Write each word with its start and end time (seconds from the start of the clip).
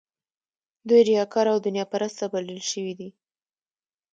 دوی 0.87 1.01
ریاکار 1.09 1.45
او 1.53 1.57
دنیا 1.65 1.85
پرسته 1.93 2.23
بلل 2.33 2.59
شوي 2.71 2.93
دي. 2.99 3.09